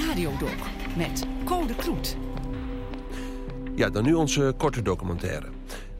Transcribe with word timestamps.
Radiodoc 0.00 0.56
met 0.96 1.26
Code 1.44 1.74
Kloet. 1.74 2.16
Ja, 3.74 3.90
dan 3.90 4.04
nu 4.04 4.14
onze 4.14 4.54
korte 4.56 4.82
documentaire. 4.82 5.48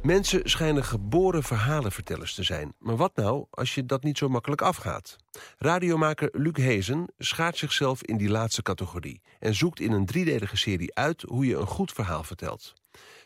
Mensen 0.03 0.41
schijnen 0.51 0.85
geboren 0.85 1.43
verhalenvertellers 1.43 2.35
te 2.35 2.43
zijn. 2.43 2.75
Maar 2.79 2.97
wat 2.97 3.17
nou 3.17 3.47
als 3.51 3.75
je 3.75 3.87
dat 3.87 4.03
niet 4.03 4.19
zo 4.19 4.29
makkelijk 4.29 4.63
afgaat? 4.63 5.17
Radiomaker 5.59 6.29
Luc 6.33 6.57
Hezen 6.57 7.13
schaart 7.19 7.57
zichzelf 7.57 8.03
in 8.03 8.17
die 8.17 8.29
laatste 8.29 8.63
categorie... 8.63 9.21
en 9.39 9.55
zoekt 9.55 9.81
in 9.81 9.93
een 9.93 10.07
driedelige 10.07 10.57
serie 10.57 10.95
uit 10.95 11.23
hoe 11.23 11.47
je 11.47 11.57
een 11.57 11.67
goed 11.67 11.93
verhaal 11.93 12.23
vertelt. 12.23 12.73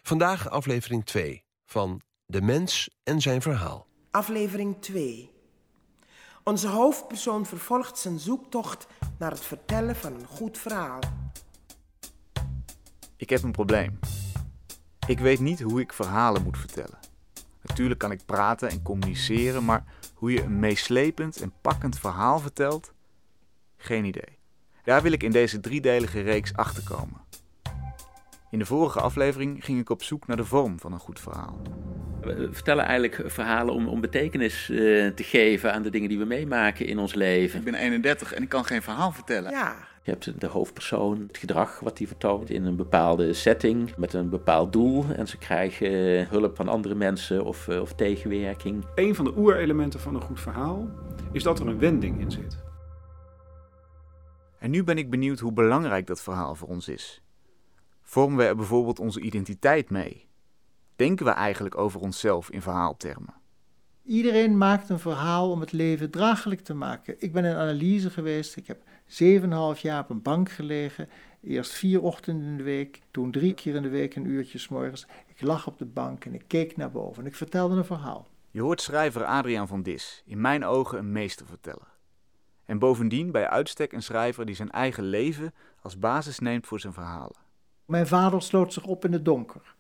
Vandaag 0.02 0.50
aflevering 0.50 1.04
2 1.04 1.44
van 1.64 2.00
De 2.26 2.40
Mens 2.40 2.90
en 3.02 3.20
zijn 3.20 3.42
verhaal. 3.42 3.86
Aflevering 4.10 4.76
2. 4.80 5.35
Onze 6.48 6.68
hoofdpersoon 6.68 7.46
vervolgt 7.46 7.98
zijn 7.98 8.18
zoektocht 8.18 8.86
naar 9.18 9.30
het 9.30 9.44
vertellen 9.44 9.96
van 9.96 10.14
een 10.14 10.26
goed 10.26 10.58
verhaal. 10.58 11.00
Ik 13.16 13.30
heb 13.30 13.42
een 13.42 13.52
probleem. 13.52 13.98
Ik 15.06 15.18
weet 15.18 15.40
niet 15.40 15.60
hoe 15.60 15.80
ik 15.80 15.92
verhalen 15.92 16.42
moet 16.42 16.58
vertellen. 16.58 16.98
Natuurlijk 17.62 18.00
kan 18.00 18.10
ik 18.10 18.26
praten 18.26 18.68
en 18.68 18.82
communiceren, 18.82 19.64
maar 19.64 19.84
hoe 20.14 20.32
je 20.32 20.42
een 20.42 20.58
meeslepend 20.58 21.40
en 21.40 21.52
pakkend 21.60 21.98
verhaal 21.98 22.38
vertelt? 22.38 22.92
Geen 23.76 24.04
idee. 24.04 24.38
Daar 24.84 25.02
wil 25.02 25.12
ik 25.12 25.22
in 25.22 25.32
deze 25.32 25.60
driedelige 25.60 26.20
reeks 26.20 26.54
achterkomen. 26.54 27.20
In 28.50 28.58
de 28.58 28.66
vorige 28.66 29.00
aflevering 29.00 29.64
ging 29.64 29.80
ik 29.80 29.90
op 29.90 30.02
zoek 30.02 30.26
naar 30.26 30.36
de 30.36 30.44
vorm 30.44 30.80
van 30.80 30.92
een 30.92 30.98
goed 30.98 31.20
verhaal. 31.20 31.58
We 32.26 32.48
vertellen 32.52 32.84
eigenlijk 32.84 33.30
verhalen 33.30 33.74
om, 33.74 33.88
om 33.88 34.00
betekenis 34.00 34.70
eh, 34.70 34.76
te 35.06 35.22
geven 35.22 35.72
aan 35.72 35.82
de 35.82 35.90
dingen 35.90 36.08
die 36.08 36.18
we 36.18 36.24
meemaken 36.24 36.86
in 36.86 36.98
ons 36.98 37.14
leven. 37.14 37.58
Ik 37.58 37.64
ben 37.64 37.74
31 37.74 38.32
en 38.32 38.42
ik 38.42 38.48
kan 38.48 38.64
geen 38.64 38.82
verhaal 38.82 39.12
vertellen. 39.12 39.50
Ja, 39.50 39.76
Je 40.02 40.10
hebt 40.10 40.40
de 40.40 40.46
hoofdpersoon, 40.46 41.24
het 41.26 41.38
gedrag 41.38 41.80
wat 41.80 41.96
die 41.96 42.06
vertoont 42.06 42.50
in 42.50 42.64
een 42.64 42.76
bepaalde 42.76 43.32
setting 43.32 43.96
met 43.96 44.12
een 44.12 44.28
bepaald 44.28 44.72
doel. 44.72 45.04
En 45.16 45.28
ze 45.28 45.38
krijgen 45.38 46.18
eh, 46.18 46.28
hulp 46.28 46.56
van 46.56 46.68
andere 46.68 46.94
mensen 46.94 47.44
of, 47.44 47.68
eh, 47.68 47.80
of 47.80 47.94
tegenwerking. 47.94 48.84
Een 48.94 49.14
van 49.14 49.24
de 49.24 49.36
oerelementen 49.36 50.00
van 50.00 50.14
een 50.14 50.20
goed 50.20 50.40
verhaal 50.40 50.88
is 51.32 51.42
dat 51.42 51.60
er 51.60 51.66
een 51.66 51.78
wending 51.78 52.20
in 52.20 52.30
zit. 52.30 52.64
En 54.58 54.70
nu 54.70 54.84
ben 54.84 54.98
ik 54.98 55.10
benieuwd 55.10 55.38
hoe 55.38 55.52
belangrijk 55.52 56.06
dat 56.06 56.22
verhaal 56.22 56.54
voor 56.54 56.68
ons 56.68 56.88
is. 56.88 57.22
Vormen 58.02 58.38
we 58.38 58.44
er 58.44 58.56
bijvoorbeeld 58.56 58.98
onze 59.00 59.20
identiteit 59.20 59.90
mee? 59.90 60.25
Denken 60.96 61.26
we 61.26 61.32
eigenlijk 61.32 61.78
over 61.78 62.00
onszelf 62.00 62.50
in 62.50 62.62
verhaaltermen? 62.62 63.34
Iedereen 64.04 64.58
maakt 64.58 64.88
een 64.88 64.98
verhaal 64.98 65.50
om 65.50 65.60
het 65.60 65.72
leven 65.72 66.10
draaglijk 66.10 66.60
te 66.60 66.74
maken. 66.74 67.14
Ik 67.18 67.32
ben 67.32 67.44
in 67.44 67.54
analyse 67.54 68.10
geweest. 68.10 68.56
Ik 68.56 68.66
heb 68.66 68.82
7,5 69.76 69.80
jaar 69.80 70.00
op 70.02 70.10
een 70.10 70.22
bank 70.22 70.50
gelegen. 70.50 71.08
Eerst 71.42 71.72
vier 71.72 72.02
ochtenden 72.02 72.46
in 72.46 72.56
de 72.56 72.62
week, 72.62 73.00
toen 73.10 73.30
drie 73.30 73.54
keer 73.54 73.74
in 73.74 73.82
de 73.82 73.88
week 73.88 74.16
een 74.16 74.26
uurtje 74.26 74.58
's 74.58 74.68
morgens. 74.68 75.06
Ik 75.26 75.40
lag 75.42 75.66
op 75.66 75.78
de 75.78 75.84
bank 75.84 76.24
en 76.24 76.34
ik 76.34 76.44
keek 76.46 76.76
naar 76.76 76.90
boven 76.90 77.22
en 77.22 77.28
ik 77.28 77.36
vertelde 77.36 77.76
een 77.76 77.84
verhaal. 77.84 78.26
Je 78.50 78.60
hoort 78.60 78.80
schrijver 78.80 79.24
Adriaan 79.24 79.68
van 79.68 79.82
Dis, 79.82 80.22
in 80.26 80.40
mijn 80.40 80.64
ogen 80.64 80.98
een 80.98 81.12
meesterverteller. 81.12 81.94
En 82.64 82.78
bovendien 82.78 83.30
bij 83.30 83.48
uitstek 83.48 83.92
een 83.92 84.02
schrijver 84.02 84.46
die 84.46 84.54
zijn 84.54 84.70
eigen 84.70 85.04
leven 85.04 85.54
als 85.80 85.98
basis 85.98 86.38
neemt 86.38 86.66
voor 86.66 86.80
zijn 86.80 86.92
verhalen. 86.92 87.36
Mijn 87.84 88.06
vader 88.06 88.42
sloot 88.42 88.72
zich 88.72 88.84
op 88.84 89.04
in 89.04 89.12
het 89.12 89.24
donker. 89.24 89.74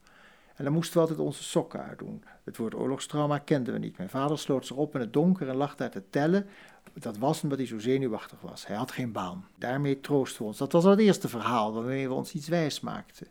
En 0.56 0.64
dan 0.64 0.72
moesten 0.72 0.94
we 0.94 1.00
altijd 1.00 1.18
onze 1.18 1.42
sokken 1.42 1.84
uitdoen. 1.84 2.24
Het 2.44 2.56
woord 2.56 2.74
oorlogstrauma 2.74 3.38
kenden 3.38 3.72
we 3.72 3.78
niet. 3.78 3.96
Mijn 3.96 4.10
vader 4.10 4.38
sloot 4.38 4.66
zich 4.66 4.76
op 4.76 4.94
in 4.94 5.00
het 5.00 5.12
donker 5.12 5.48
en 5.48 5.56
lag 5.56 5.76
daar 5.76 5.90
te 5.90 6.10
tellen. 6.10 6.46
Dat 6.92 7.18
was 7.18 7.42
omdat 7.42 7.58
hij 7.58 7.66
zo 7.66 7.78
zenuwachtig 7.78 8.40
was. 8.40 8.66
Hij 8.66 8.76
had 8.76 8.92
geen 8.92 9.12
baan. 9.12 9.48
Daarmee 9.58 10.00
troosten 10.00 10.40
we 10.40 10.46
ons. 10.46 10.58
Dat 10.58 10.72
was 10.72 10.84
al 10.84 10.90
het 10.90 11.00
eerste 11.00 11.28
verhaal 11.28 11.72
waarmee 11.72 12.08
we 12.08 12.14
ons 12.14 12.32
iets 12.32 12.48
wijs 12.48 12.80
maakten. 12.80 13.26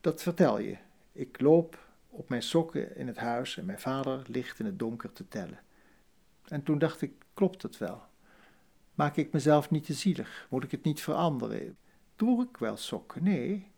Dat 0.00 0.22
vertel 0.22 0.58
je. 0.58 0.76
Ik 1.12 1.40
loop 1.40 1.78
op 2.10 2.28
mijn 2.28 2.42
sokken 2.42 2.96
in 2.96 3.06
het 3.06 3.18
huis 3.18 3.56
en 3.56 3.64
mijn 3.64 3.80
vader 3.80 4.22
ligt 4.26 4.58
in 4.58 4.66
het 4.66 4.78
donker 4.78 5.12
te 5.12 5.28
tellen. 5.28 5.60
En 6.44 6.62
toen 6.62 6.78
dacht 6.78 7.00
ik, 7.00 7.12
klopt 7.34 7.62
het 7.62 7.78
wel? 7.78 8.02
Maak 8.94 9.16
ik 9.16 9.32
mezelf 9.32 9.70
niet 9.70 9.84
te 9.84 9.92
zielig? 9.92 10.46
Moet 10.50 10.64
ik 10.64 10.70
het 10.70 10.84
niet 10.84 11.00
veranderen? 11.00 11.76
Droeg 12.16 12.42
ik 12.42 12.56
wel 12.56 12.76
sokken? 12.76 13.22
Nee. 13.24 13.69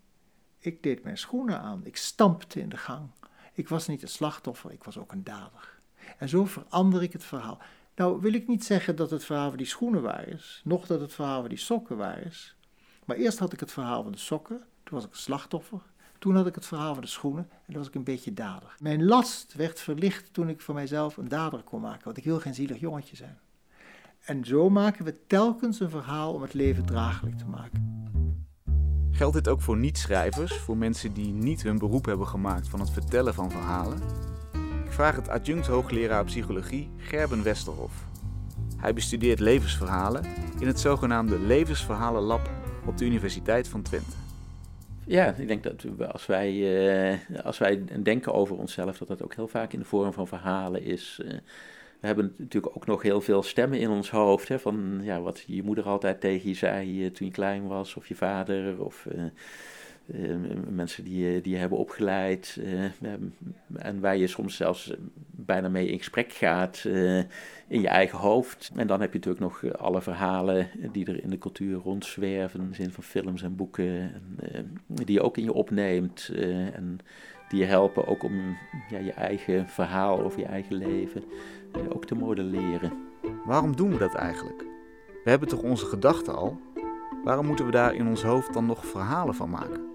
Ik 0.65 0.83
deed 0.83 1.03
mijn 1.03 1.19
schoenen 1.19 1.61
aan. 1.61 1.81
Ik 1.85 1.97
stampte 1.97 2.61
in 2.61 2.69
de 2.69 2.77
gang. 2.77 3.11
Ik 3.53 3.69
was 3.69 3.87
niet 3.87 4.03
een 4.03 4.09
slachtoffer, 4.09 4.73
ik 4.73 4.85
was 4.85 4.99
ook 4.99 5.13
een 5.13 5.25
dader. 5.25 5.79
En 6.19 6.29
zo 6.29 6.45
verander 6.45 7.03
ik 7.03 7.13
het 7.13 7.25
verhaal. 7.25 7.59
Nou 7.95 8.21
wil 8.21 8.33
ik 8.33 8.49
niet 8.49 8.65
zeggen 8.65 8.97
dat 8.97 9.11
het 9.11 9.25
verhaal 9.25 9.49
van 9.49 9.59
die 9.59 9.67
schoenen 9.67 10.03
waar 10.03 10.29
is, 10.29 10.61
noch 10.65 10.87
dat 10.87 11.01
het 11.01 11.13
verhaal 11.13 11.41
van 11.41 11.49
die 11.49 11.59
sokken 11.59 11.97
waar 11.97 12.19
is. 12.19 12.57
Maar 13.05 13.17
eerst 13.17 13.39
had 13.39 13.53
ik 13.53 13.61
het 13.61 13.73
verhaal 13.73 14.03
van 14.03 14.13
de 14.13 14.19
sokken, 14.19 14.57
toen 14.57 14.95
was 14.95 15.05
ik 15.05 15.11
een 15.11 15.17
slachtoffer. 15.17 15.81
Toen 16.19 16.37
had 16.37 16.47
ik 16.47 16.55
het 16.55 16.67
verhaal 16.67 16.93
van 16.93 17.03
de 17.03 17.09
schoenen 17.09 17.49
en 17.51 17.67
toen 17.67 17.77
was 17.77 17.87
ik 17.87 17.95
een 17.95 18.05
beetje 18.05 18.35
dader. 18.35 18.75
Mijn 18.79 19.05
last 19.05 19.55
werd 19.55 19.81
verlicht 19.81 20.33
toen 20.33 20.49
ik 20.49 20.61
voor 20.61 20.75
mijzelf 20.75 21.17
een 21.17 21.29
dader 21.29 21.63
kon 21.63 21.81
maken, 21.81 22.05
want 22.05 22.17
ik 22.17 22.25
wil 22.25 22.41
geen 22.41 22.55
zielig 22.55 22.81
jongetje 22.81 23.17
zijn. 23.17 23.39
En 24.25 24.45
zo 24.45 24.71
maken 24.71 25.05
we 25.05 25.27
telkens 25.27 25.81
een 25.81 25.91
verhaal 25.91 26.33
om 26.33 26.43
het 26.43 26.55
leven 26.55 26.85
draaglijk 26.85 27.39
te 27.39 27.47
maken. 27.47 27.92
Geldt 29.15 29.35
dit 29.35 29.49
ook 29.49 29.61
voor 29.61 29.77
niet-schrijvers, 29.77 30.53
voor 30.53 30.77
mensen 30.77 31.13
die 31.13 31.33
niet 31.33 31.63
hun 31.63 31.79
beroep 31.79 32.05
hebben 32.05 32.27
gemaakt 32.27 32.69
van 32.69 32.81
het 32.81 32.91
vertellen 32.91 33.35
van 33.35 33.51
verhalen? 33.51 33.99
Ik 34.85 34.93
vraag 34.93 35.17
het 35.17 35.29
adjunct 35.29 35.67
hoogleraar 35.67 36.25
psychologie 36.25 36.91
Gerben 36.97 37.43
Westerhof. 37.43 37.93
Hij 38.77 38.95
bestudeert 38.95 39.41
levensverhalen 39.41 40.25
in 40.59 40.67
het 40.67 40.81
zogenaamde 40.81 41.39
Levensverhalenlab 41.39 42.51
op 42.87 42.99
de 42.99 43.05
Universiteit 43.05 43.69
van 43.69 43.83
Twente. 43.83 44.17
Ja, 45.05 45.35
ik 45.35 45.49
denk 45.49 45.63
dat 45.63 45.85
als 46.13 46.27
wij, 46.27 46.51
eh, 47.11 47.45
als 47.45 47.59
wij 47.59 47.85
denken 48.03 48.35
over 48.35 48.57
onszelf, 48.57 48.99
dat 48.99 49.09
dat 49.09 49.23
ook 49.23 49.35
heel 49.35 49.49
vaak 49.49 49.73
in 49.73 49.79
de 49.79 49.85
vorm 49.85 50.13
van 50.13 50.27
verhalen 50.27 50.83
is. 50.83 51.21
Eh, 51.25 51.37
we 52.03 52.09
hebben 52.09 52.35
natuurlijk 52.37 52.77
ook 52.77 52.87
nog 52.87 53.03
heel 53.03 53.21
veel 53.21 53.43
stemmen 53.43 53.79
in 53.79 53.91
ons 53.91 54.11
hoofd. 54.11 54.49
Hè, 54.49 54.59
van 54.59 55.01
ja, 55.03 55.21
wat 55.21 55.45
je 55.47 55.63
moeder 55.63 55.85
altijd 55.85 56.21
tegen 56.21 56.49
je 56.49 56.55
zei 56.55 57.05
eh, 57.05 57.11
toen 57.11 57.27
je 57.27 57.33
klein 57.33 57.67
was, 57.67 57.95
of 57.95 58.09
je 58.09 58.15
vader, 58.15 58.85
of 58.85 59.07
eh, 59.07 59.25
eh, 60.25 60.37
mensen 60.71 61.05
die, 61.05 61.41
die 61.41 61.53
je 61.53 61.59
hebben 61.59 61.79
opgeleid. 61.79 62.61
en 63.75 64.01
waar 64.01 64.17
je 64.17 64.27
soms 64.27 64.57
zelfs 64.57 64.93
bijna 65.31 65.69
mee 65.69 65.89
in 65.89 65.99
gesprek 65.99 66.33
gaat 66.33 66.85
in 67.69 67.81
je 67.81 67.89
eigen 67.89 68.19
hoofd. 68.19 68.71
En 68.77 68.87
dan 68.87 69.01
heb 69.01 69.13
je 69.13 69.19
natuurlijk 69.19 69.45
nog 69.45 69.79
alle 69.79 70.03
verhalen 70.03 70.69
die 70.93 71.07
er 71.07 71.23
in 71.23 71.31
de 71.31 71.39
cultuur 71.39 71.77
rondzwerven, 71.77 72.61
in 72.61 72.69
de 72.69 72.75
zin 72.75 72.91
van 72.91 73.05
films 73.05 73.43
en 73.43 73.57
boeken, 73.57 74.13
en, 74.53 74.81
die 74.87 75.13
je 75.13 75.23
ook 75.23 75.37
in 75.37 75.45
je 75.45 75.53
opneemt. 75.53 76.31
en 76.75 76.99
die 77.49 77.61
je 77.61 77.67
helpen 77.67 78.07
ook 78.07 78.23
om 78.23 78.57
ja, 78.91 78.99
je 78.99 79.13
eigen 79.13 79.69
verhaal 79.69 80.23
over 80.23 80.41
je 80.41 80.47
eigen 80.47 80.75
leven 80.77 81.25
ook 81.95 82.05
te 82.05 82.15
modelleren. 82.15 82.93
Waarom 83.45 83.77
doen 83.77 83.91
we 83.91 83.99
dat 83.99 84.15
eigenlijk? 84.15 84.65
We 85.25 85.31
hebben 85.31 85.49
toch 85.49 85.63
onze 85.63 85.87
gedachten 85.87 86.35
al? 86.37 86.61
Waarom 87.25 87.47
moeten 87.47 87.65
we 87.67 87.71
daar 87.71 87.95
in 87.95 88.07
ons 88.07 88.23
hoofd 88.23 88.53
dan 88.55 88.67
nog 88.67 88.87
verhalen 88.87 89.35
van 89.35 89.51
maken? 89.51 89.91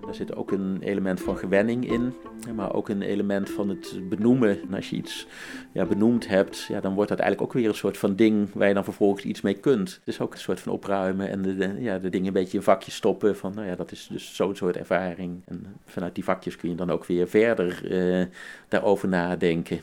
Daar 0.00 0.14
zit 0.14 0.36
ook 0.36 0.50
een 0.50 0.78
element 0.82 1.20
van 1.20 1.36
gewenning 1.36 1.90
in, 1.90 2.14
maar 2.54 2.74
ook 2.74 2.88
een 2.88 3.02
element 3.02 3.50
van 3.50 3.68
het 3.68 4.00
benoemen. 4.08 4.60
En 4.62 4.74
als 4.74 4.90
je 4.90 4.96
iets 4.96 5.26
ja, 5.72 5.84
benoemd 5.84 6.28
hebt, 6.28 6.62
ja, 6.68 6.80
dan 6.80 6.94
wordt 6.94 7.10
dat 7.10 7.18
eigenlijk 7.18 7.50
ook 7.50 7.60
weer 7.60 7.68
een 7.68 7.74
soort 7.74 7.98
van 7.98 8.16
ding 8.16 8.48
waar 8.52 8.68
je 8.68 8.74
dan 8.74 8.84
vervolgens 8.84 9.24
iets 9.24 9.40
mee 9.40 9.54
kunt. 9.54 9.90
Het 9.90 10.00
is 10.08 10.20
ook 10.20 10.32
een 10.32 10.38
soort 10.38 10.60
van 10.60 10.72
opruimen 10.72 11.28
en 11.30 11.42
de, 11.42 11.56
de- 11.56 11.76
ja, 11.78 11.98
de 11.98 12.08
dingen 12.08 12.26
een 12.26 12.32
beetje 12.32 12.56
in 12.56 12.62
vakjes 12.64 12.94
stoppen 12.94 13.36
van, 13.36 13.52
nou 13.54 13.66
ja, 13.66 13.74
dat 13.76 13.92
is 13.92 14.06
dus 14.12 14.34
zo'n 14.36 14.56
soort 14.56 14.76
ervaring. 14.76 15.42
En 15.44 15.66
vanuit 15.84 16.14
die 16.14 16.24
vakjes 16.24 16.56
kun 16.56 16.68
je 16.70 16.74
dan 16.76 16.90
ook 16.90 17.04
weer 17.04 17.28
verder 17.28 17.90
eh, 17.92 18.26
daarover 18.68 19.08
nadenken. 19.08 19.80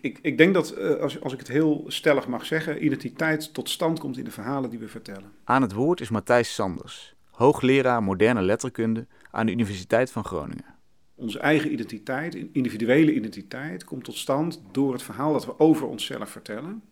Ik, 0.00 0.18
ik 0.22 0.38
denk 0.38 0.54
dat, 0.54 0.70
eh, 0.70 0.94
als, 0.94 1.20
als 1.20 1.32
ik 1.32 1.38
het 1.38 1.48
heel 1.48 1.84
stellig 1.86 2.28
mag 2.28 2.46
zeggen, 2.46 2.84
identiteit 2.84 3.54
tot 3.54 3.70
stand 3.70 3.98
komt 3.98 4.18
in 4.18 4.24
de 4.24 4.30
verhalen 4.30 4.70
die 4.70 4.78
we 4.78 4.88
vertellen. 4.88 5.32
Aan 5.44 5.62
het 5.62 5.72
woord 5.72 6.00
is 6.00 6.08
Matthijs 6.08 6.54
Sanders, 6.54 7.14
hoogleraar 7.30 8.02
moderne 8.02 8.42
letterkunde 8.42 9.06
aan 9.30 9.46
de 9.46 9.52
Universiteit 9.52 10.10
van 10.10 10.24
Groningen. 10.24 10.74
Onze 11.14 11.38
eigen 11.38 11.72
identiteit, 11.72 12.34
individuele 12.52 13.14
identiteit, 13.14 13.84
komt 13.84 14.04
tot 14.04 14.16
stand 14.16 14.62
door 14.72 14.92
het 14.92 15.02
verhaal 15.02 15.32
dat 15.32 15.46
we 15.46 15.58
over 15.58 15.86
onszelf 15.86 16.30
vertellen. 16.30 16.82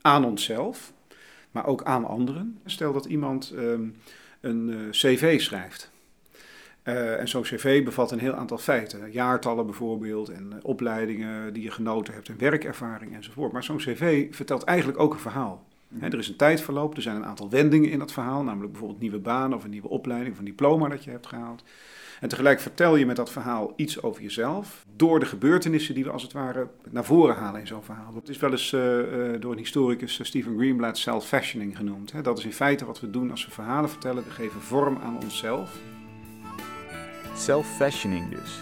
Aan 0.00 0.24
onszelf, 0.24 0.92
maar 1.50 1.66
ook 1.66 1.84
aan 1.84 2.04
anderen. 2.04 2.60
Stel 2.64 2.92
dat 2.92 3.04
iemand 3.04 3.50
ehm, 3.50 3.88
een 4.40 4.70
eh, 4.70 4.90
cv 4.90 5.40
schrijft. 5.40 5.90
Eh, 6.82 7.20
en 7.20 7.28
zo'n 7.28 7.42
cv 7.42 7.84
bevat 7.84 8.10
een 8.10 8.18
heel 8.18 8.34
aantal 8.34 8.58
feiten. 8.58 9.12
Jaartallen 9.12 9.66
bijvoorbeeld, 9.66 10.28
en 10.28 10.52
eh, 10.52 10.58
opleidingen 10.62 11.52
die 11.52 11.62
je 11.62 11.70
genoten 11.70 12.14
hebt, 12.14 12.28
en 12.28 12.38
werkervaring 12.38 13.14
enzovoort. 13.14 13.52
Maar 13.52 13.64
zo'n 13.64 13.76
cv 13.76 14.34
vertelt 14.34 14.64
eigenlijk 14.64 15.00
ook 15.00 15.12
een 15.12 15.20
verhaal. 15.20 15.68
Er 16.00 16.18
is 16.18 16.28
een 16.28 16.36
tijdverloop, 16.36 16.96
er 16.96 17.02
zijn 17.02 17.16
een 17.16 17.24
aantal 17.24 17.50
wendingen 17.50 17.90
in 17.90 17.98
dat 17.98 18.12
verhaal, 18.12 18.42
namelijk 18.42 18.70
bijvoorbeeld 18.70 19.00
nieuwe 19.00 19.18
baan 19.18 19.54
of 19.54 19.64
een 19.64 19.70
nieuwe 19.70 19.88
opleiding 19.88 20.32
of 20.32 20.38
een 20.38 20.44
diploma 20.44 20.88
dat 20.88 21.04
je 21.04 21.10
hebt 21.10 21.26
gehaald. 21.26 21.62
En 22.20 22.28
tegelijk 22.28 22.60
vertel 22.60 22.96
je 22.96 23.06
met 23.06 23.16
dat 23.16 23.30
verhaal 23.30 23.72
iets 23.76 24.02
over 24.02 24.22
jezelf. 24.22 24.84
Door 24.96 25.20
de 25.20 25.26
gebeurtenissen 25.26 25.94
die 25.94 26.04
we 26.04 26.10
als 26.10 26.22
het 26.22 26.32
ware 26.32 26.68
naar 26.90 27.04
voren 27.04 27.36
halen 27.36 27.60
in 27.60 27.66
zo'n 27.66 27.82
verhaal. 27.82 28.14
Het 28.14 28.28
is 28.28 28.38
wel 28.38 28.50
eens 28.50 28.72
uh, 28.72 28.80
door 29.40 29.52
een 29.52 29.58
historicus, 29.58 30.20
Stephen 30.22 30.56
Greenblatt, 30.56 30.98
self-fashioning 30.98 31.76
genoemd. 31.76 32.24
Dat 32.24 32.38
is 32.38 32.44
in 32.44 32.52
feite 32.52 32.84
wat 32.84 33.00
we 33.00 33.10
doen 33.10 33.30
als 33.30 33.44
we 33.44 33.50
verhalen 33.50 33.90
vertellen. 33.90 34.24
We 34.24 34.30
geven 34.30 34.60
vorm 34.60 34.98
aan 35.02 35.18
onszelf. 35.22 35.78
Self-fashioning 37.40 38.30
dus. 38.30 38.60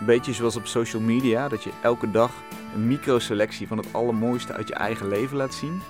Een 0.00 0.06
beetje 0.06 0.32
zoals 0.32 0.56
op 0.56 0.66
social 0.66 1.02
media, 1.02 1.48
dat 1.48 1.62
je 1.62 1.70
elke 1.82 2.10
dag 2.10 2.30
een 2.74 2.86
microselectie 2.86 3.66
van 3.66 3.76
het 3.78 3.92
allermooiste 3.92 4.52
uit 4.52 4.68
je 4.68 4.74
eigen 4.74 5.08
leven 5.08 5.36
laat 5.36 5.54
zien. 5.54 5.82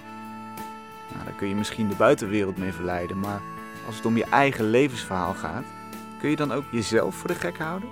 Nou, 1.12 1.24
daar 1.24 1.34
kun 1.36 1.48
je 1.48 1.54
misschien 1.54 1.88
de 1.88 1.94
buitenwereld 1.94 2.56
mee 2.56 2.72
verleiden, 2.72 3.20
maar 3.20 3.40
als 3.86 3.96
het 3.96 4.06
om 4.06 4.16
je 4.16 4.24
eigen 4.24 4.70
levensverhaal 4.70 5.34
gaat, 5.34 5.64
kun 6.20 6.30
je 6.30 6.36
dan 6.36 6.52
ook 6.52 6.64
jezelf 6.70 7.14
voor 7.14 7.28
de 7.28 7.34
gek 7.34 7.58
houden? 7.58 7.88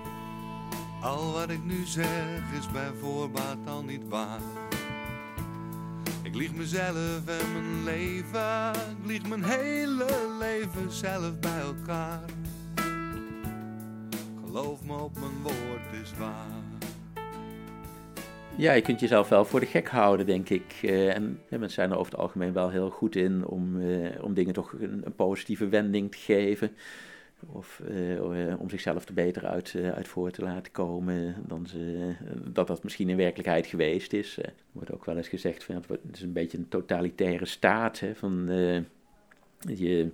Al 1.01 1.33
wat 1.33 1.51
ik 1.51 1.65
nu 1.65 1.85
zeg 1.85 2.41
is 2.59 2.71
bij 2.73 2.91
voorbaat 3.01 3.59
al 3.67 3.83
niet 3.83 4.09
waar. 4.09 4.41
Ik 6.23 6.35
lieg 6.35 6.55
mezelf 6.55 7.27
en 7.27 7.53
mijn 7.53 7.85
leven, 7.85 8.71
ik 8.71 9.07
lieg 9.07 9.29
mijn 9.29 9.45
hele 9.45 10.37
leven 10.39 10.93
zelf 10.93 11.39
bij 11.41 11.61
elkaar. 11.61 12.25
Geloof 14.55 14.85
me 14.85 15.03
op 15.03 15.15
mijn 15.15 15.43
woord 15.43 16.03
is 16.03 16.19
waar. 16.19 16.47
Ja, 18.57 18.73
je 18.73 18.83
kunt 18.83 19.01
jezelf 19.01 19.29
wel 19.29 19.45
voor 19.45 19.61
de 19.61 19.67
gek 19.67 19.89
houden, 19.89 20.27
denk 20.27 20.49
ik. 20.49 20.81
Uh, 20.83 21.15
en 21.15 21.41
mensen 21.49 21.71
zijn 21.71 21.91
er 21.91 21.99
over 21.99 22.13
het 22.13 22.21
algemeen 22.21 22.53
wel 22.53 22.71
heel 22.71 22.91
goed 22.91 23.17
in 23.17 23.47
om, 23.47 23.77
uh, 23.77 24.09
om 24.21 24.35
dingen 24.35 24.55
toch 24.55 24.73
een, 24.73 25.01
een, 25.05 25.15
positieve 25.15 25.69
wending 25.69 26.11
te 26.11 26.19
geven. 26.19 26.77
Of 27.47 27.81
uh, 27.91 28.61
om 28.61 28.71
zichzelf 28.71 29.09
er 29.09 29.15
beter 29.15 29.47
uit, 29.47 29.75
uit 29.95 30.09
voor 30.09 30.31
te 30.31 30.43
laten 30.43 30.73
komen 30.73 31.35
dan 31.47 31.67
ze, 31.67 32.15
dat 32.53 32.67
dat 32.67 32.83
misschien 32.83 33.09
in 33.09 33.17
werkelijkheid 33.17 33.67
geweest 33.67 34.13
is. 34.13 34.39
er 34.39 34.53
wordt 34.73 34.93
ook 34.93 35.05
wel 35.05 35.17
eens 35.17 35.29
gezegd, 35.29 35.65
van, 35.65 35.75
het 35.75 35.99
is 36.13 36.23
een 36.23 36.33
beetje 36.33 36.59
een 36.59 36.69
totalitaire 36.69 37.47
staat. 37.47 38.01
Hè, 38.01 38.15
van, 38.15 38.47
je 39.59 40.13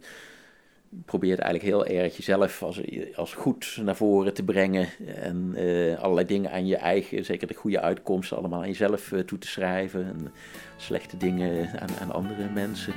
probeert 1.05 1.39
eigenlijk 1.39 1.75
heel 1.75 2.01
erg 2.03 2.17
jezelf 2.17 2.63
als, 2.63 2.81
als 3.15 3.35
goed 3.35 3.79
naar 3.83 3.97
voren 3.97 4.35
te 4.35 4.43
brengen. 4.43 4.89
En 5.15 5.53
uh, 5.57 5.99
allerlei 5.99 6.27
dingen 6.27 6.53
aan 6.53 6.67
je 6.67 6.77
eigen, 6.77 7.25
zeker 7.25 7.47
de 7.47 7.55
goede 7.55 7.81
uitkomsten, 7.81 8.37
allemaal 8.37 8.61
aan 8.61 8.69
jezelf 8.69 9.13
uh, 9.13 9.21
toe 9.21 9.39
te 9.39 9.49
schrijven. 9.49 10.05
En 10.05 10.33
slechte 10.77 11.17
dingen 11.17 11.81
aan, 11.81 11.91
aan 12.01 12.13
andere 12.13 12.49
mensen. 12.55 12.95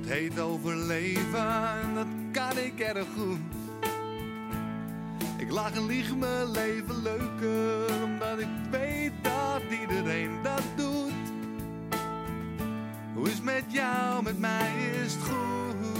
Het 0.00 0.18
heet 0.18 0.40
overleven 0.40 1.48
en 1.82 1.94
dat 1.94 2.06
kan 2.32 2.58
ik 2.64 2.80
erg 2.80 3.06
goed. 3.16 3.38
Ik 5.38 5.50
lach 5.50 5.74
en 5.74 5.86
lieg 5.86 6.16
mijn 6.16 6.50
leven 6.50 7.02
leuker, 7.02 8.04
omdat 8.04 8.38
ik 8.38 8.70
weet 8.70 9.12
dat 9.22 9.62
iedereen 9.80 10.42
dat 10.42 10.62
doet. 10.76 11.12
Hoe 13.14 13.28
is 13.28 13.34
het 13.34 13.44
met 13.44 13.64
jou, 13.68 14.22
met 14.22 14.38
mij 14.38 14.72
is 15.04 15.14
het 15.14 15.22
goed. 15.22 15.99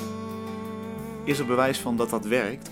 Is 1.31 1.39
er 1.39 1.47
bewijs 1.47 1.79
van 1.79 1.97
dat 1.97 2.11
dat 2.11 2.25
werkt? 2.25 2.71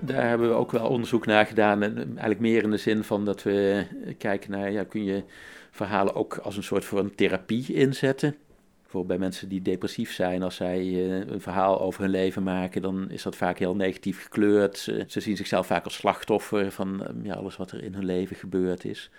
Daar 0.00 0.28
hebben 0.28 0.48
we 0.48 0.54
ook 0.54 0.70
wel 0.70 0.88
onderzoek 0.88 1.26
naar 1.26 1.46
gedaan. 1.46 1.82
En 1.82 1.96
eigenlijk 1.96 2.40
meer 2.40 2.62
in 2.62 2.70
de 2.70 2.76
zin 2.76 3.04
van 3.04 3.24
dat 3.24 3.42
we 3.42 3.84
kijken 4.18 4.50
naar, 4.50 4.70
ja, 4.70 4.84
kun 4.84 5.04
je 5.04 5.22
verhalen 5.70 6.14
ook 6.14 6.36
als 6.36 6.56
een 6.56 6.62
soort 6.62 6.84
van 6.84 7.14
therapie 7.14 7.74
inzetten? 7.74 8.36
Bijvoorbeeld 8.82 9.18
bij 9.18 9.28
mensen 9.28 9.48
die 9.48 9.62
depressief 9.62 10.12
zijn, 10.12 10.42
als 10.42 10.56
zij 10.56 10.84
uh, 10.84 11.26
een 11.26 11.40
verhaal 11.40 11.80
over 11.80 12.00
hun 12.00 12.10
leven 12.10 12.42
maken, 12.42 12.82
dan 12.82 13.10
is 13.10 13.22
dat 13.22 13.36
vaak 13.36 13.58
heel 13.58 13.76
negatief 13.76 14.22
gekleurd. 14.22 14.78
Ze, 14.78 15.04
ze 15.06 15.20
zien 15.20 15.36
zichzelf 15.36 15.66
vaak 15.66 15.84
als 15.84 15.94
slachtoffer 15.94 16.70
van 16.70 17.02
ja, 17.22 17.34
alles 17.34 17.56
wat 17.56 17.70
er 17.70 17.82
in 17.82 17.94
hun 17.94 18.04
leven 18.04 18.36
gebeurd 18.36 18.84
is. 18.84 19.10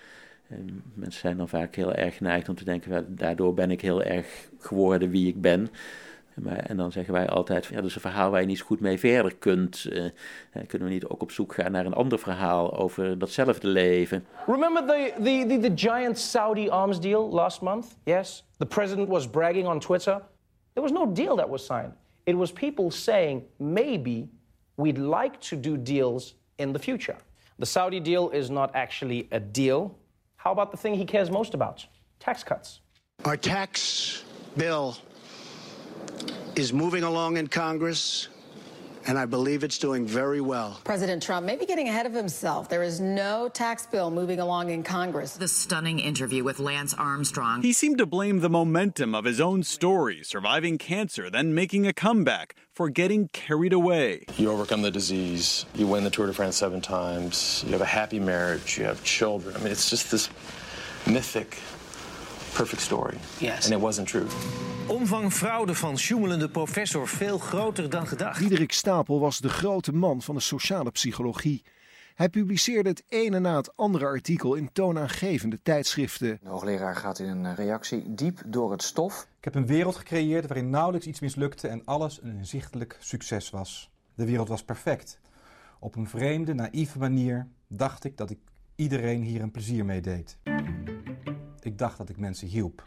En 0.48 0.84
mensen 0.94 1.22
zijn 1.22 1.38
dan 1.38 1.50
vaak 1.50 1.76
heel 1.76 1.94
erg 1.94 2.18
geneigd 2.18 2.50
om 2.50 2.56
te 2.56 2.66
denken, 2.66 3.16
daardoor 3.16 3.54
ben 3.54 3.72
ik 3.72 3.82
heel 3.82 4.04
erg 4.04 4.50
geworden 4.60 5.10
wie 5.10 5.28
ik 5.28 5.42
ben. 5.42 5.70
Maar, 6.36 6.58
en 6.58 6.78
dan 6.78 6.92
zeggen 6.92 7.14
wij 7.14 7.30
altijd, 7.30 7.66
ja, 7.66 7.76
dat 7.76 7.86
is 7.86 7.96
een 7.96 8.02
verhaal 8.02 8.32
waar 8.32 8.42
je 8.42 8.48
niet 8.48 8.58
zo 8.58 8.66
goed 8.66 8.80
mee 8.80 9.00
verder 9.00 9.36
kunt. 9.36 9.86
Uh, 9.90 10.10
kunnen 10.68 10.88
we 10.88 10.94
niet 10.94 11.06
ook 11.06 11.22
op 11.22 11.32
zoek 11.32 11.54
gaan 11.54 11.72
naar 11.72 11.86
een 11.86 11.94
ander 11.94 12.20
verhaal 12.20 12.78
over 12.78 13.18
datzelfde 13.18 13.68
leven? 13.68 14.26
Remember 14.48 14.86
the, 14.86 15.14
the, 15.16 15.46
the, 15.48 15.60
the 15.60 15.72
giant 15.76 16.20
Saudi 16.20 16.70
arms 16.70 17.00
deal 17.00 17.30
last 17.30 17.62
month? 17.62 17.86
Yes? 18.04 18.46
The 18.58 18.66
president 18.66 19.08
was 19.08 19.30
bragging 19.30 19.68
on 19.68 19.80
Twitter. 19.80 20.22
There 20.74 20.88
was 20.88 20.92
no 20.92 21.14
deal 21.14 21.36
that 21.36 21.50
was 21.50 21.66
signed. 21.66 21.94
It 22.24 22.36
was 22.36 22.52
people 22.52 22.92
saying, 22.92 23.44
maybe 23.58 24.28
we'd 24.76 24.98
like 24.98 25.40
to 25.50 25.56
do 25.56 25.78
deals 25.78 26.36
in 26.56 26.74
the 26.74 26.80
future. 26.80 27.18
The 27.60 27.66
Saudi 27.66 28.00
deal 28.00 28.30
is 28.30 28.50
not 28.50 28.70
actually 28.74 29.28
a 29.32 29.40
deal. 29.40 29.98
How 30.36 30.52
about 30.52 30.72
the 30.72 30.78
thing 30.78 30.96
he 30.96 31.06
cares 31.06 31.30
most 31.30 31.54
about? 31.54 31.88
Tax 32.20 32.44
cuts. 32.44 32.82
Our 33.24 33.38
tax 33.38 34.24
bill 34.56 34.96
is 36.56 36.72
moving 36.72 37.04
along 37.04 37.38
in 37.38 37.48
Congress, 37.48 38.30
and 39.08 39.18
I 39.20 39.26
believe 39.26 39.64
it's 39.64 39.78
doing 39.78 40.08
very 40.08 40.40
well. 40.42 40.80
President 40.84 41.22
Trump 41.22 41.46
may 41.46 41.56
be 41.58 41.66
getting 41.66 41.90
ahead 41.90 42.06
of 42.06 42.14
himself. 42.14 42.70
There 42.70 42.82
is 42.82 43.00
no 43.00 43.50
tax 43.50 43.86
bill 43.86 44.10
moving 44.10 44.40
along 44.40 44.70
in 44.70 44.82
Congress. 44.82 45.36
The 45.36 45.48
stunning 45.48 46.00
interview 46.00 46.44
with 46.44 46.60
Lance 46.60 46.94
Armstrong. 46.94 47.62
He 47.62 47.74
seemed 47.74 47.98
to 47.98 48.06
blame 48.06 48.40
the 48.40 48.50
momentum 48.50 49.14
of 49.14 49.26
his 49.26 49.42
own 49.42 49.64
story, 49.64 50.24
surviving 50.24 50.78
cancer, 50.78 51.30
then 51.30 51.54
making 51.54 51.86
a 51.86 51.94
comeback, 51.94 52.56
for 52.72 52.90
getting 52.90 53.28
carried 53.30 53.74
away. 53.74 54.26
You 54.38 54.52
overcome 54.52 54.82
the 54.82 54.92
disease, 54.92 55.66
you 55.76 55.88
win 55.88 56.04
the 56.04 56.10
Tour 56.10 56.28
de 56.28 56.34
France 56.34 56.58
seven 56.58 56.82
times, 56.82 57.64
you 57.66 57.72
have 57.74 57.82
a 57.82 57.86
happy 57.86 58.20
marriage, 58.20 58.78
you 58.78 58.86
have 58.86 59.04
children. 59.04 59.56
I 59.56 59.60
mean, 59.60 59.72
it's 59.72 59.90
just 59.90 60.12
this 60.12 60.30
mythic 61.08 61.58
perfect 62.56 62.82
story. 62.82 63.18
Yes. 63.38 63.66
And 63.66 63.74
it 63.74 63.80
wasn't 63.80 64.08
true. 64.08 64.26
Omvang 64.88 65.34
fraude 65.34 65.76
van 65.76 65.98
sjoemelende 65.98 66.50
professor 66.50 67.08
veel 67.08 67.38
groter 67.38 67.90
dan 67.90 68.08
gedacht. 68.08 68.40
Diederik 68.40 68.72
Stapel 68.72 69.20
was 69.20 69.40
de 69.40 69.50
grote 69.50 69.94
man 69.94 70.22
van 70.22 70.36
de 70.36 70.42
sociale 70.42 70.92
psychologie. 70.92 71.64
Hij 72.16 72.30
publiceerde 72.30 72.90
het 72.90 73.04
ene 73.08 73.40
na 73.40 73.56
het 73.56 73.78
andere 73.78 74.06
artikel 74.06 74.56
in 74.56 74.70
toonaangevende 74.72 75.60
tijdschriften. 75.64 76.40
De 76.42 76.50
hoogleraar 76.50 76.96
gaat 76.96 77.20
in 77.20 77.28
een 77.28 77.56
reactie 77.56 78.14
diep 78.14 78.42
door 78.46 78.72
het 78.72 78.84
stof. 78.84 79.28
Ik 79.38 79.44
heb 79.44 79.56
een 79.56 79.68
wereld 79.68 79.96
gecreëerd 79.96 80.48
waarin 80.48 80.70
nauwelijks 80.70 81.08
iets 81.08 81.20
mislukte 81.20 81.68
en 81.68 81.82
alles 81.86 82.22
een 82.22 82.38
inzichtelijk 82.38 82.98
succes 83.00 83.50
was. 83.50 83.90
De 84.14 84.26
wereld 84.26 84.48
was 84.48 84.64
perfect. 84.64 85.20
Op 85.80 85.96
een 85.96 86.08
vreemde, 86.08 86.54
naïeve 86.54 87.00
manier 87.00 87.48
dacht 87.68 88.04
ik 88.04 88.18
dat 88.18 88.30
ik 88.30 88.40
iedereen 88.76 89.22
hier 89.22 89.42
een 89.42 89.52
plezier 89.52 89.86
mee 89.86 90.02
deed. 90.02 90.38
Ik 91.66 91.78
dacht 91.78 91.98
dat 91.98 92.10
ik 92.10 92.18
mensen 92.18 92.48
hielp. 92.48 92.84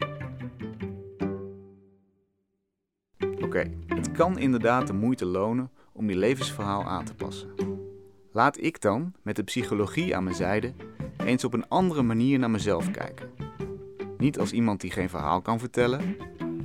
Oké, 3.41 3.71
het 3.87 4.11
kan 4.11 4.37
inderdaad 4.37 4.87
de 4.87 4.93
moeite 4.93 5.25
lonen 5.25 5.71
om 5.93 6.09
je 6.09 6.15
levensverhaal 6.15 6.83
aan 6.83 7.05
te 7.05 7.15
passen. 7.15 7.49
Laat 8.31 8.61
ik 8.61 8.81
dan, 8.81 9.13
met 9.21 9.35
de 9.35 9.43
psychologie 9.43 10.15
aan 10.15 10.23
mijn 10.23 10.35
zijde, 10.35 10.73
eens 11.17 11.43
op 11.43 11.53
een 11.53 11.67
andere 11.67 12.01
manier 12.01 12.39
naar 12.39 12.49
mezelf 12.49 12.91
kijken. 12.91 13.29
Niet 14.17 14.39
als 14.39 14.51
iemand 14.51 14.81
die 14.81 14.91
geen 14.91 15.09
verhaal 15.09 15.41
kan 15.41 15.59
vertellen, 15.59 16.15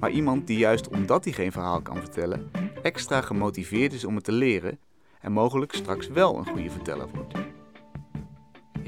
maar 0.00 0.10
iemand 0.10 0.46
die 0.46 0.58
juist 0.58 0.88
omdat 0.88 1.24
hij 1.24 1.32
geen 1.32 1.52
verhaal 1.52 1.82
kan 1.82 1.96
vertellen, 1.96 2.50
extra 2.82 3.20
gemotiveerd 3.20 3.92
is 3.92 4.04
om 4.04 4.14
het 4.14 4.24
te 4.24 4.32
leren 4.32 4.78
en 5.20 5.32
mogelijk 5.32 5.72
straks 5.72 6.08
wel 6.08 6.36
een 6.36 6.46
goede 6.46 6.70
verteller 6.70 7.08
wordt. 7.14 7.53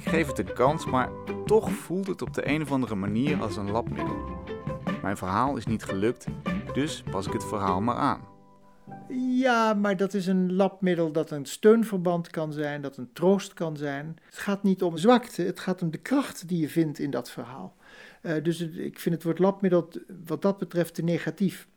Ik 0.07 0.13
geef 0.13 0.27
het 0.27 0.39
een 0.39 0.53
kans, 0.53 0.85
maar 0.85 1.09
toch 1.47 1.71
voelt 1.71 2.07
het 2.07 2.23
op 2.23 2.35
de 2.35 2.49
een 2.49 2.63
of 2.63 2.73
andere 2.73 2.95
manier 2.95 3.41
als 3.41 3.57
een 3.57 3.71
labmiddel. 3.71 4.17
Mijn 5.03 5.17
verhaal 5.17 5.57
is 5.57 5.67
niet 5.67 5.85
gelukt, 5.85 6.27
dus 6.73 7.03
pas 7.11 7.27
ik 7.27 7.33
het 7.33 7.45
verhaal 7.45 7.81
maar 7.81 7.97
aan. 7.97 8.21
Ja, 9.39 9.75
maar 9.75 9.97
dat 9.97 10.15
is 10.15 10.27
een 10.27 10.55
labmiddel 10.55 11.13
dat 11.13 11.31
een 11.31 11.47
steunverband 11.47 12.31
kan 12.31 12.53
zijn, 12.53 12.83
dat 12.83 12.97
een 12.97 13.13
troost 13.13 13.55
kan 13.55 13.77
zijn. 13.77 14.17
Het 14.25 14.39
gaat 14.39 14.63
niet 14.63 14.83
om 14.83 14.97
zwakte, 14.97 15.43
het 15.43 15.61
gaat 15.61 15.83
om 15.83 15.91
de 15.91 15.99
kracht 15.99 16.49
die 16.49 16.61
je 16.61 16.69
vindt 16.69 16.99
in 16.99 17.11
dat 17.11 17.31
verhaal. 17.31 17.77
Uh, 18.23 18.43
dus 18.43 18.61
ik 18.61 18.99
vind 18.99 19.15
het 19.15 19.25
woord 19.25 19.39
labmiddel 19.39 19.89
wat 20.27 20.43
dat 20.43 20.59
betreft 20.59 20.95
te 20.95 21.03
negatief. 21.03 21.69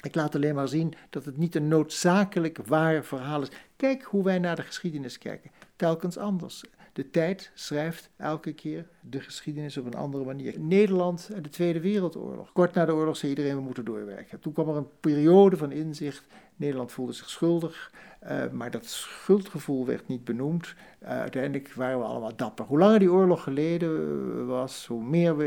Ik 0.00 0.14
laat 0.14 0.34
alleen 0.34 0.54
maar 0.54 0.68
zien 0.68 0.94
dat 1.10 1.24
het 1.24 1.36
niet 1.36 1.54
een 1.54 1.68
noodzakelijk 1.68 2.58
waar 2.66 3.04
verhaal 3.04 3.42
is. 3.42 3.50
Kijk 3.76 4.02
hoe 4.02 4.24
wij 4.24 4.38
naar 4.38 4.56
de 4.56 4.62
geschiedenis 4.62 5.18
kijken. 5.18 5.50
Telkens 5.76 6.18
anders. 6.18 6.64
De 6.92 7.10
tijd 7.10 7.50
schrijft 7.54 8.10
elke 8.16 8.52
keer 8.52 8.86
de 9.00 9.20
geschiedenis 9.20 9.76
op 9.76 9.86
een 9.86 9.94
andere 9.94 10.24
manier. 10.24 10.60
Nederland 10.60 11.30
en 11.34 11.42
de 11.42 11.48
Tweede 11.48 11.80
Wereldoorlog. 11.80 12.52
Kort 12.52 12.74
na 12.74 12.84
de 12.84 12.94
oorlog 12.94 13.16
zei 13.16 13.30
iedereen 13.30 13.56
we 13.56 13.62
moeten 13.62 13.84
doorwerken. 13.84 14.40
Toen 14.40 14.52
kwam 14.52 14.68
er 14.68 14.76
een 14.76 14.88
periode 15.00 15.56
van 15.56 15.72
inzicht. 15.72 16.24
Nederland 16.56 16.92
voelde 16.92 17.12
zich 17.12 17.30
schuldig, 17.30 17.92
uh, 18.24 18.50
maar 18.50 18.70
dat 18.70 18.84
schuldgevoel 18.84 19.86
werd 19.86 20.08
niet 20.08 20.24
benoemd. 20.24 20.74
Uh, 21.02 21.08
uiteindelijk 21.08 21.72
waren 21.72 21.98
we 21.98 22.04
allemaal 22.04 22.36
dapper. 22.36 22.64
Hoe 22.64 22.78
langer 22.78 22.98
die 22.98 23.12
oorlog 23.12 23.42
geleden 23.42 24.46
was, 24.46 24.86
hoe 24.86 25.04
meer 25.04 25.36
we 25.36 25.44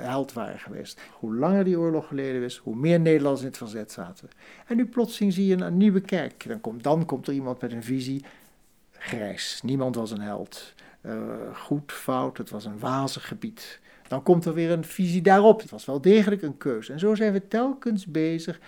held 0.00 0.32
waren 0.32 0.58
geweest. 0.58 1.00
Hoe 1.12 1.34
langer 1.34 1.64
die 1.64 1.78
oorlog 1.78 2.06
geleden 2.06 2.42
was, 2.42 2.56
hoe 2.56 2.76
meer 2.76 3.00
Nederlanders 3.00 3.40
in 3.40 3.48
het 3.48 3.56
verzet 3.56 3.92
zaten. 3.92 4.28
En 4.66 4.76
nu 4.76 4.86
plotseling 4.86 5.32
zie 5.32 5.46
je 5.46 5.54
een, 5.54 5.60
een 5.60 5.76
nieuwe 5.76 6.00
kijk. 6.00 6.44
Dan 6.48 6.60
komt, 6.60 6.82
dan 6.82 7.04
komt 7.04 7.26
er 7.26 7.34
iemand 7.34 7.60
met 7.60 7.72
een 7.72 7.82
visie 7.82 8.24
grijs. 9.02 9.60
Niemand 9.64 9.94
was 9.94 10.10
een 10.10 10.20
held. 10.20 10.74
Uh, 11.02 11.14
goed, 11.54 11.92
fout, 11.92 12.38
het 12.38 12.50
was 12.50 12.64
een 12.64 12.78
wazig 12.78 13.28
gebied. 13.28 13.80
Dan 14.08 14.22
komt 14.22 14.44
er 14.44 14.54
weer 14.54 14.70
een 14.70 14.84
visie 14.84 15.22
daarop. 15.22 15.60
Het 15.60 15.70
was 15.70 15.84
wel 15.84 16.00
degelijk 16.00 16.42
een 16.42 16.56
keuze. 16.56 16.92
En 16.92 16.98
zo 16.98 17.14
zijn 17.14 17.32
we 17.32 17.48
telkens 17.48 18.06
bezig 18.06 18.60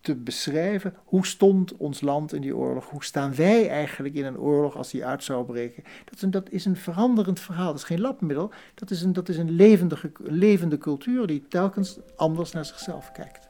te 0.00 0.16
beschrijven 0.16 0.94
hoe 1.04 1.26
stond 1.26 1.76
ons 1.76 2.00
land 2.00 2.32
in 2.32 2.40
die 2.40 2.56
oorlog, 2.56 2.90
hoe 2.90 3.04
staan 3.04 3.34
wij 3.34 3.68
eigenlijk 3.68 4.14
in 4.14 4.24
een 4.24 4.38
oorlog 4.38 4.76
als 4.76 4.90
die 4.90 5.04
uit 5.04 5.24
zou 5.24 5.44
breken. 5.44 5.82
Dat 6.04 6.14
is 6.14 6.22
een, 6.22 6.30
dat 6.30 6.50
is 6.50 6.64
een 6.64 6.76
veranderend 6.76 7.40
verhaal, 7.40 7.66
dat 7.66 7.76
is 7.76 7.84
geen 7.84 8.00
labmiddel, 8.00 8.50
dat 8.74 8.90
is 8.90 9.02
een, 9.02 9.12
dat 9.12 9.28
is 9.28 9.36
een 9.36 9.50
levendige, 9.50 10.12
levende 10.22 10.78
cultuur 10.78 11.26
die 11.26 11.46
telkens 11.48 11.98
anders 12.16 12.52
naar 12.52 12.64
zichzelf 12.64 13.12
kijkt. 13.12 13.48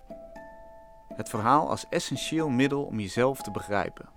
Het 1.15 1.29
verhaal 1.29 1.69
als 1.69 1.87
essentieel 1.91 2.49
middel 2.49 2.83
om 2.83 3.01
jezelf 3.01 3.43
te 3.43 3.51
begrijpen. 3.51 4.09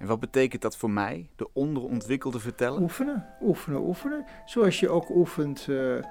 En 0.00 0.06
wat 0.06 0.20
betekent 0.20 0.62
dat 0.62 0.76
voor 0.76 0.90
mij, 0.90 1.28
de 1.36 1.48
onderontwikkelde 1.52 2.40
verteller? 2.40 2.80
Oefenen, 2.80 3.26
oefenen, 3.40 3.80
oefenen. 3.80 4.24
Zoals 4.44 4.80
je 4.80 4.88
ook 4.88 5.10
oefent 5.10 5.66
uh, 5.70 5.96
uh, 5.96 6.02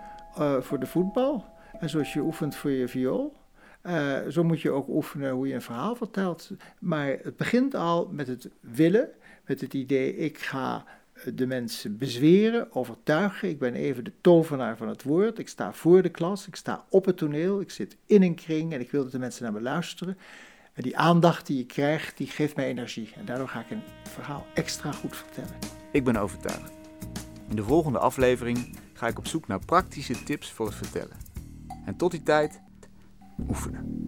voor 0.61 0.79
de 0.79 0.85
voetbal 0.85 1.45
en 1.79 1.89
zoals 1.89 2.13
je 2.13 2.21
oefent 2.21 2.55
voor 2.55 2.71
je 2.71 2.87
viool. 2.87 3.35
Uh, 3.83 4.17
zo 4.27 4.43
moet 4.43 4.61
je 4.61 4.71
ook 4.71 4.87
oefenen 4.87 5.31
hoe 5.31 5.47
je 5.47 5.53
een 5.53 5.61
verhaal 5.61 5.95
vertelt. 5.95 6.51
Maar 6.79 7.07
het 7.07 7.37
begint 7.37 7.75
al 7.75 8.09
met 8.11 8.27
het 8.27 8.49
willen, 8.59 9.09
met 9.45 9.61
het 9.61 9.73
idee: 9.73 10.15
ik 10.15 10.37
ga 10.37 10.85
de 11.33 11.47
mensen 11.47 11.97
bezweren, 11.97 12.73
overtuigen. 12.73 13.49
Ik 13.49 13.59
ben 13.59 13.73
even 13.73 14.03
de 14.03 14.13
tovenaar 14.21 14.77
van 14.77 14.87
het 14.87 15.03
woord. 15.03 15.39
Ik 15.39 15.47
sta 15.47 15.73
voor 15.73 16.01
de 16.01 16.09
klas, 16.09 16.47
ik 16.47 16.55
sta 16.55 16.85
op 16.89 17.05
het 17.05 17.17
toneel, 17.17 17.61
ik 17.61 17.71
zit 17.71 17.97
in 18.05 18.23
een 18.23 18.35
kring 18.35 18.73
en 18.73 18.79
ik 18.79 18.91
wil 18.91 19.03
dat 19.03 19.11
de 19.11 19.19
mensen 19.19 19.43
naar 19.43 19.53
me 19.53 19.61
luisteren. 19.61 20.17
Die 20.81 20.97
aandacht 20.97 21.47
die 21.47 21.59
ik 21.59 21.67
krijg, 21.67 22.13
die 22.13 22.27
geeft 22.27 22.55
mij 22.55 22.67
energie. 22.67 23.11
En 23.15 23.25
daardoor 23.25 23.47
ga 23.47 23.59
ik 23.59 23.69
een 23.69 23.81
verhaal 24.03 24.45
extra 24.53 24.91
goed 24.91 25.15
vertellen. 25.15 25.57
Ik 25.91 26.03
ben 26.03 26.15
overtuigd. 26.15 26.71
In 27.49 27.55
de 27.55 27.63
volgende 27.63 27.99
aflevering 27.99 28.77
ga 28.93 29.07
ik 29.07 29.17
op 29.17 29.27
zoek 29.27 29.47
naar 29.47 29.65
praktische 29.65 30.23
tips 30.23 30.51
voor 30.51 30.65
het 30.65 30.75
vertellen. 30.75 31.17
En 31.85 31.95
tot 31.95 32.11
die 32.11 32.23
tijd 32.23 32.61
oefenen. 33.47 33.98